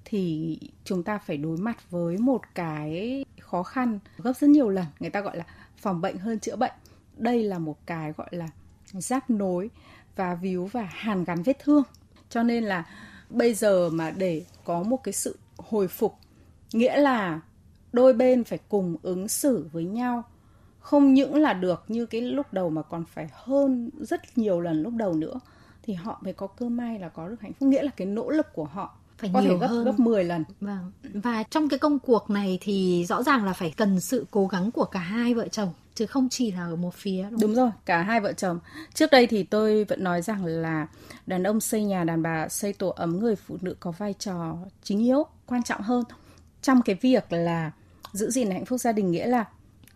thì 0.04 0.58
chúng 0.84 1.02
ta 1.02 1.18
phải 1.18 1.36
đối 1.36 1.56
mặt 1.56 1.90
với 1.90 2.18
một 2.18 2.40
cái 2.54 3.24
khó 3.40 3.62
khăn 3.62 3.98
gấp 4.18 4.32
rất 4.32 4.50
nhiều 4.50 4.68
lần, 4.68 4.86
người 5.00 5.10
ta 5.10 5.20
gọi 5.20 5.36
là 5.36 5.44
phòng 5.76 6.00
bệnh 6.00 6.18
hơn 6.18 6.38
chữa 6.38 6.56
bệnh. 6.56 6.72
Đây 7.16 7.42
là 7.42 7.58
một 7.58 7.86
cái 7.86 8.12
gọi 8.16 8.28
là 8.30 8.48
giáp 8.92 9.30
nối 9.30 9.70
và 10.16 10.34
víu 10.34 10.66
và 10.66 10.82
hàn 10.82 11.24
gắn 11.24 11.42
vết 11.42 11.58
thương. 11.58 11.82
Cho 12.30 12.42
nên 12.42 12.64
là 12.64 12.86
bây 13.30 13.54
giờ 13.54 13.90
mà 13.90 14.10
để 14.10 14.44
có 14.64 14.82
một 14.82 15.04
cái 15.04 15.12
sự 15.12 15.38
hồi 15.56 15.88
phục, 15.88 16.16
nghĩa 16.72 16.96
là 16.96 17.40
đôi 17.92 18.12
bên 18.12 18.44
phải 18.44 18.58
cùng 18.68 18.96
ứng 19.02 19.28
xử 19.28 19.66
với 19.72 19.84
nhau 19.84 20.24
không 20.80 21.14
những 21.14 21.34
là 21.34 21.52
được 21.52 21.84
như 21.88 22.06
cái 22.06 22.20
lúc 22.20 22.52
đầu 22.52 22.70
mà 22.70 22.82
còn 22.82 23.04
phải 23.04 23.28
hơn 23.32 23.90
rất 24.00 24.38
nhiều 24.38 24.60
lần 24.60 24.82
lúc 24.82 24.92
đầu 24.96 25.14
nữa 25.14 25.40
thì 25.82 25.94
họ 25.94 26.20
mới 26.24 26.32
có 26.32 26.46
cơ 26.46 26.68
may 26.68 26.98
là 26.98 27.08
có 27.08 27.28
được 27.28 27.40
hạnh 27.40 27.52
phúc 27.52 27.68
nghĩa 27.68 27.82
là 27.82 27.90
cái 27.96 28.06
nỗ 28.06 28.30
lực 28.30 28.46
của 28.52 28.64
họ 28.64 28.96
phải 29.18 29.30
có 29.34 29.40
nhiều 29.40 29.50
thể 29.50 29.58
gấp 29.58 29.66
hơn. 29.66 29.84
gấp 29.84 30.00
10 30.00 30.24
lần. 30.24 30.44
Vâng. 30.60 30.92
Và 31.02 31.42
trong 31.42 31.68
cái 31.68 31.78
công 31.78 31.98
cuộc 31.98 32.30
này 32.30 32.58
thì 32.60 33.04
rõ 33.08 33.22
ràng 33.22 33.44
là 33.44 33.52
phải 33.52 33.74
cần 33.76 34.00
sự 34.00 34.26
cố 34.30 34.46
gắng 34.46 34.70
của 34.70 34.84
cả 34.84 35.00
hai 35.00 35.34
vợ 35.34 35.48
chồng 35.48 35.72
chứ 35.94 36.06
không 36.06 36.28
chỉ 36.28 36.52
là 36.52 36.64
ở 36.64 36.76
một 36.76 36.94
phía 36.94 37.26
đúng, 37.30 37.40
đúng 37.40 37.54
rồi 37.54 37.70
cả 37.86 38.02
hai 38.02 38.20
vợ 38.20 38.32
chồng 38.32 38.58
trước 38.94 39.10
đây 39.10 39.26
thì 39.26 39.42
tôi 39.42 39.84
vẫn 39.84 40.04
nói 40.04 40.22
rằng 40.22 40.44
là 40.44 40.86
đàn 41.26 41.42
ông 41.42 41.60
xây 41.60 41.84
nhà 41.84 42.04
đàn 42.04 42.22
bà 42.22 42.48
xây 42.48 42.72
tổ 42.72 42.88
ấm 42.88 43.20
người 43.20 43.36
phụ 43.36 43.56
nữ 43.60 43.76
có 43.80 43.90
vai 43.90 44.14
trò 44.18 44.56
chính 44.82 44.98
yếu 44.98 45.26
quan 45.46 45.62
trọng 45.62 45.80
hơn 45.82 46.04
trong 46.62 46.82
cái 46.82 46.96
việc 47.00 47.32
là 47.32 47.70
giữ 48.12 48.30
gìn 48.30 48.50
hạnh 48.50 48.64
phúc 48.64 48.80
gia 48.80 48.92
đình 48.92 49.10
nghĩa 49.10 49.26
là 49.26 49.44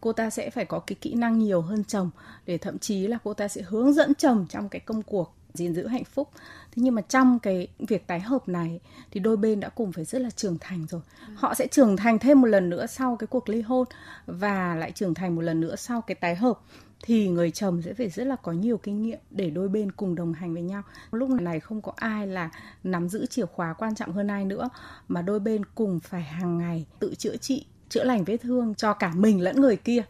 cô 0.00 0.12
ta 0.12 0.30
sẽ 0.30 0.50
phải 0.50 0.64
có 0.64 0.78
cái 0.78 0.96
kỹ 1.00 1.14
năng 1.14 1.38
nhiều 1.38 1.60
hơn 1.60 1.84
chồng, 1.84 2.10
để 2.46 2.58
thậm 2.58 2.78
chí 2.78 3.06
là 3.06 3.18
cô 3.24 3.34
ta 3.34 3.48
sẽ 3.48 3.62
hướng 3.62 3.92
dẫn 3.92 4.14
chồng 4.14 4.46
trong 4.50 4.68
cái 4.68 4.80
công 4.80 5.02
cuộc 5.02 5.34
gìn 5.54 5.74
giữ 5.74 5.86
hạnh 5.86 6.04
phúc. 6.04 6.30
Thế 6.72 6.82
nhưng 6.82 6.94
mà 6.94 7.02
trong 7.02 7.38
cái 7.38 7.68
việc 7.78 8.06
tái 8.06 8.20
hợp 8.20 8.48
này 8.48 8.80
thì 9.10 9.20
đôi 9.20 9.36
bên 9.36 9.60
đã 9.60 9.68
cùng 9.68 9.92
phải 9.92 10.04
rất 10.04 10.22
là 10.22 10.30
trưởng 10.30 10.58
thành 10.60 10.86
rồi. 10.86 11.00
Họ 11.34 11.54
sẽ 11.54 11.66
trưởng 11.66 11.96
thành 11.96 12.18
thêm 12.18 12.40
một 12.40 12.46
lần 12.46 12.70
nữa 12.70 12.86
sau 12.86 13.16
cái 13.16 13.26
cuộc 13.26 13.48
ly 13.48 13.60
hôn 13.60 13.86
và 14.26 14.74
lại 14.74 14.92
trưởng 14.92 15.14
thành 15.14 15.36
một 15.36 15.42
lần 15.42 15.60
nữa 15.60 15.76
sau 15.76 16.00
cái 16.00 16.14
tái 16.14 16.34
hợp. 16.34 16.60
Thì 17.02 17.28
người 17.28 17.50
chồng 17.50 17.82
sẽ 17.82 17.94
phải 17.94 18.08
rất 18.08 18.26
là 18.26 18.36
có 18.36 18.52
nhiều 18.52 18.78
kinh 18.78 19.02
nghiệm 19.02 19.18
để 19.30 19.50
đôi 19.50 19.68
bên 19.68 19.92
cùng 19.92 20.14
đồng 20.14 20.32
hành 20.32 20.52
với 20.52 20.62
nhau. 20.62 20.82
Lúc 21.12 21.28
này 21.30 21.60
không 21.60 21.82
có 21.82 21.92
ai 21.96 22.26
là 22.26 22.50
nắm 22.84 23.08
giữ 23.08 23.26
chìa 23.26 23.46
khóa 23.46 23.72
quan 23.72 23.94
trọng 23.94 24.12
hơn 24.12 24.26
ai 24.26 24.44
nữa, 24.44 24.68
mà 25.08 25.22
đôi 25.22 25.40
bên 25.40 25.64
cùng 25.64 26.00
phải 26.00 26.22
hàng 26.22 26.58
ngày 26.58 26.86
tự 26.98 27.14
chữa 27.14 27.36
trị 27.36 27.66
chữa 27.88 28.04
lành 28.04 28.24
vết 28.24 28.36
thương 28.36 28.74
cho 28.74 28.92
cả 28.92 29.12
mình 29.16 29.40
lẫn 29.40 29.60
người 29.60 29.76
kia. 29.76 30.02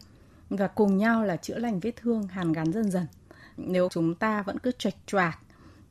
Và 0.49 0.67
cùng 0.67 0.97
nhau 0.97 1.23
là 1.23 1.37
chữa 1.37 1.57
lành 1.57 1.79
vết 1.79 1.91
thương 1.95 2.27
hàn 2.27 2.53
gắn 2.53 2.71
dần 2.71 2.91
dần. 2.91 3.05
Nếu 3.57 3.89
chúng 3.91 4.15
ta 4.15 4.41
vẫn 4.41 4.59
cứ 4.59 4.71
choạch 4.71 4.95
choạc 5.05 5.39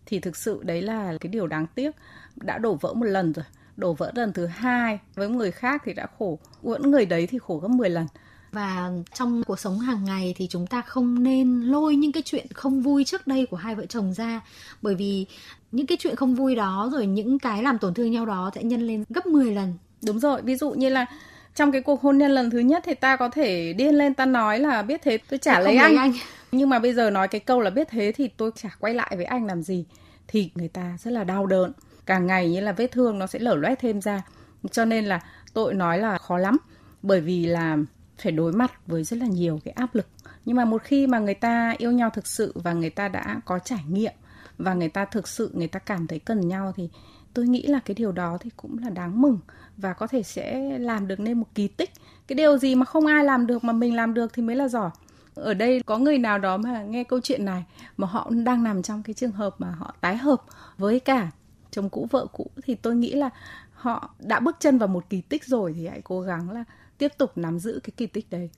thì 0.07 0.21
thực 0.21 0.37
sự 0.37 0.61
đấy 0.63 0.83
là 0.83 1.13
cái 1.21 1.29
điều 1.29 1.47
đáng 1.47 1.67
tiếc. 1.75 1.91
Đã 2.37 2.59
đổ 2.59 2.75
vỡ 2.75 2.95
một 2.95 3.07
lần 3.07 3.33
rồi. 3.33 3.45
Đổ 3.77 3.93
vỡ 3.93 4.13
lần 4.15 4.33
thứ 4.33 4.47
hai 4.47 4.99
với 5.15 5.29
người 5.29 5.51
khác 5.51 5.83
thì 5.85 5.95
đã 5.95 6.07
khổ. 6.19 6.39
Vẫn 6.63 6.91
người 6.91 7.07
đấy 7.07 7.27
thì 7.27 7.39
khổ 7.39 7.59
gấp 7.59 7.69
10 7.69 7.91
lần. 7.91 8.07
Và 8.53 8.91
trong 9.15 9.43
cuộc 9.47 9.59
sống 9.59 9.79
hàng 9.79 10.05
ngày 10.05 10.35
thì 10.37 10.47
chúng 10.51 10.67
ta 10.67 10.83
không 10.83 11.23
nên 11.23 11.61
lôi 11.61 11.97
những 11.97 12.13
cái 12.13 12.23
chuyện 12.27 12.47
không 12.55 12.83
vui 12.83 13.05
trước 13.05 13.27
đây 13.27 13.47
của 13.47 13.57
hai 13.57 13.75
vợ 13.75 13.87
chồng 13.87 14.13
ra. 14.13 14.41
Bởi 14.83 14.95
vì 14.95 15.27
những 15.73 15.87
cái 15.87 15.99
chuyện 16.01 16.17
không 16.17 16.35
vui 16.35 16.55
đó 16.55 16.91
rồi 16.93 17.07
những 17.07 17.39
cái 17.39 17.63
làm 17.63 17.79
tổn 17.79 17.95
thương 17.95 18.11
nhau 18.11 18.27
đó 18.27 18.51
sẽ 18.55 18.63
nhân 18.63 18.87
lên 18.87 19.05
gấp 19.09 19.27
10 19.27 19.55
lần. 19.55 19.75
Đúng 20.07 20.21
rồi 20.21 20.43
ví 20.43 20.57
dụ 20.57 20.71
như 20.71 20.89
là 20.89 21.07
trong 21.55 21.73
cái 21.73 21.81
cuộc 21.81 22.01
hôn 22.01 22.19
nhân 22.19 22.31
lần 22.31 22.51
thứ 22.51 22.59
nhất 22.59 22.83
thì 22.87 22.95
ta 22.95 23.17
có 23.17 23.29
thể 23.29 23.73
điên 23.73 23.95
lên 23.95 24.15
ta 24.15 24.27
nói 24.27 24.59
là 24.59 24.83
biết 24.83 25.03
thế 25.03 25.19
tôi 25.31 25.39
chả 25.39 25.61
lấy 25.61 25.77
anh. 25.77 25.97
anh. 25.97 26.13
Nhưng 26.53 26.69
mà 26.69 26.79
bây 26.79 26.95
giờ 26.95 27.11
nói 27.11 27.29
cái 27.29 27.41
câu 27.41 27.61
là 27.61 27.71
biết 27.71 27.89
thế 27.91 28.13
thì 28.17 28.29
tôi 28.29 28.51
chả 28.55 28.69
quay 28.81 28.95
lại 28.95 29.13
với 29.17 29.25
anh 29.25 29.47
làm 29.47 29.63
gì. 29.63 29.85
Thì 30.29 30.51
người 30.55 30.69
ta 30.69 30.97
rất 30.99 31.11
là 31.11 31.25
đau 31.25 31.47
đớn. 31.47 31.73
Càng 32.07 32.27
ngày 32.27 32.51
như 32.51 32.61
là 32.61 32.73
vết 32.73 32.87
thương 32.87 33.19
nó 33.19 33.27
sẽ 33.27 33.39
lở 33.39 33.55
loét 33.55 33.79
thêm 33.79 34.01
ra. 34.01 34.23
Cho 34.71 34.85
nên 34.85 35.05
là 35.05 35.21
tôi 35.55 35.75
nói 35.75 35.99
là 35.99 36.19
khó 36.19 36.39
lắm. 36.39 36.57
Bởi 37.03 37.21
vì 37.21 37.47
là 37.47 37.77
phải 38.19 38.33
đối 38.33 38.53
mặt 38.53 38.73
với 38.87 39.05
rất 39.05 39.17
là 39.17 39.27
nhiều 39.27 39.61
cái 39.65 39.73
áp 39.73 39.95
lực. 39.95 40.07
Nhưng 40.45 40.57
mà 40.57 40.65
một 40.65 40.83
khi 40.83 41.07
mà 41.07 41.19
người 41.19 41.35
ta 41.35 41.75
yêu 41.79 41.93
nhau 41.93 42.11
thực 42.11 42.27
sự 42.27 42.53
và 42.55 42.73
người 42.73 42.91
ta 42.91 43.09
đã 43.09 43.41
có 43.45 43.59
trải 43.59 43.85
nghiệm 43.89 44.13
và 44.59 44.75
người 44.75 44.89
ta 44.89 45.05
thực 45.05 45.29
sự 45.29 45.51
người 45.55 45.69
ta 45.69 45.79
cảm 45.79 46.07
thấy 46.07 46.19
cần 46.19 46.49
nhau 46.49 46.73
thì 46.77 46.89
tôi 47.35 47.47
nghĩ 47.47 47.63
là 47.63 47.81
cái 47.85 47.95
điều 47.95 48.13
đó 48.13 48.39
thì 48.41 48.51
cũng 48.57 48.79
là 48.79 48.91
đáng 48.91 49.23
mừng 49.23 49.39
và 49.77 49.93
có 49.93 50.07
thể 50.07 50.23
sẽ 50.23 50.79
làm 50.79 51.09
được 51.09 51.21
nên 51.21 51.39
một 51.39 51.47
kỳ 51.55 51.69
tích 51.69 51.91
cái 52.27 52.35
điều 52.35 52.59
gì 52.59 52.75
mà 52.75 52.85
không 52.85 53.07
ai 53.07 53.25
làm 53.25 53.47
được 53.47 53.65
mà 53.65 53.73
mình 53.73 53.97
làm 53.97 54.15
được 54.15 54.33
thì 54.33 54.43
mới 54.43 54.57
là 54.57 54.69
giỏi 54.69 54.91
ở 55.35 55.55
đây 55.55 55.83
có 55.87 55.99
người 55.99 56.19
nào 56.19 56.39
đó 56.39 56.57
mà 56.57 56.83
nghe 56.83 57.05
câu 57.05 57.21
chuyện 57.21 57.45
này 57.45 57.65
mà 57.97 58.07
họ 58.07 58.31
đang 58.45 58.63
nằm 58.63 58.83
trong 58.83 59.03
cái 59.03 59.15
trường 59.15 59.33
hợp 59.33 59.55
mà 59.59 59.71
họ 59.71 59.95
tái 60.01 60.17
hợp 60.17 60.43
với 60.79 61.01
cả 61.01 61.31
chồng 61.71 61.91
cũ 61.91 62.09
vợ 62.11 62.27
cũ 62.33 62.51
thì 62.65 62.75
tôi 62.75 62.97
nghĩ 62.97 63.13
là 63.13 63.31
họ 63.73 64.15
đã 64.19 64.41
bước 64.41 64.57
chân 64.61 64.79
vào 64.79 64.89
một 64.89 65.05
kỳ 65.11 65.21
tích 65.21 65.45
rồi 65.45 65.75
thì 65.77 65.87
hãy 65.87 66.01
cố 66.05 66.21
gắng 66.21 66.51
là 66.51 66.65
tiếp 66.99 67.13
tục 67.19 67.39
nắm 67.39 67.59
giữ 67.59 67.81
cái 67.83 67.93
kỳ 67.97 68.07
tích 68.07 68.27
đấy. 68.31 68.51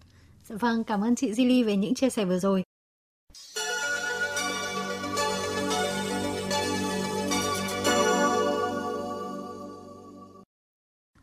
Vâng, 0.48 0.84
cảm 0.84 1.04
ơn 1.04 1.14
chị 1.14 1.32
Zili 1.32 1.66
về 1.66 1.76
những 1.76 1.94
chia 1.94 2.10
sẻ 2.10 2.24
vừa 2.24 2.38
rồi. 2.38 2.62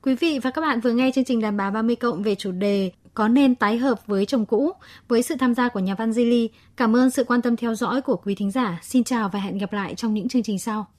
Quý 0.06 0.16
vị 0.16 0.40
và 0.40 0.52
các 0.52 0.62
bạn 0.62 0.80
vừa 0.80 0.92
nghe 0.92 1.12
chương 1.16 1.24
trình 1.24 1.42
đàm 1.42 1.58
bà 1.58 1.72
30 1.72 1.96
cộng 1.96 2.24
về 2.24 2.36
chủ 2.36 2.52
đề 2.52 2.92
có 3.14 3.28
nên 3.28 3.56
tái 3.56 3.78
hợp 3.78 4.08
với 4.08 4.26
chồng 4.26 4.46
cũ 4.46 4.72
với 5.08 5.24
sự 5.24 5.36
tham 5.40 5.54
gia 5.54 5.70
của 5.70 5.80
nhà 5.80 5.96
văn 5.96 6.12
Zili. 6.12 6.48
Cảm 6.78 6.96
ơn 6.96 7.10
sự 7.10 7.24
quan 7.24 7.42
tâm 7.42 7.56
theo 7.56 7.76
dõi 7.76 8.02
của 8.02 8.16
quý 8.16 8.36
thính 8.36 8.52
giả. 8.52 8.80
Xin 8.84 9.04
chào 9.04 9.30
và 9.30 9.40
hẹn 9.40 9.58
gặp 9.58 9.74
lại 9.74 9.96
trong 9.96 10.14
những 10.14 10.30
chương 10.30 10.44
trình 10.44 10.60
sau. 10.60 10.88